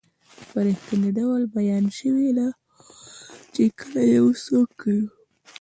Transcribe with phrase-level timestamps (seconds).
[0.47, 2.49] په رښتني ډول بیان شوي دي
[3.53, 5.05] چې کله یو څوک کوم